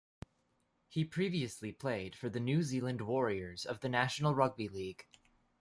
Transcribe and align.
He 0.87 1.05
previously 1.05 1.71
played 1.71 2.15
for 2.15 2.27
the 2.27 2.39
New 2.39 2.63
Zealand 2.63 3.01
Warriors 3.01 3.67
of 3.67 3.81
the 3.81 3.89
National 3.89 4.33
Rugby 4.33 4.67
League. 4.67 5.05